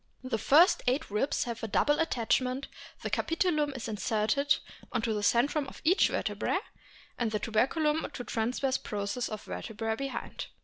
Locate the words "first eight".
0.39-1.11